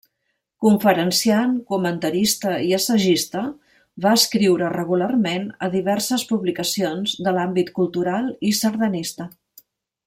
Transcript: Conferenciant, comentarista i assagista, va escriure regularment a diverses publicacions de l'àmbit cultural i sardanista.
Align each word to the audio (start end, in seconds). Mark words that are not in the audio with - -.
Conferenciant, 0.63 1.51
comentarista 1.73 2.53
i 2.69 2.73
assagista, 2.77 3.43
va 4.07 4.15
escriure 4.21 4.73
regularment 4.75 5.47
a 5.67 5.71
diverses 5.79 6.27
publicacions 6.33 7.17
de 7.29 7.39
l'àmbit 7.39 7.73
cultural 7.81 8.37
i 8.53 8.57
sardanista. 8.63 9.33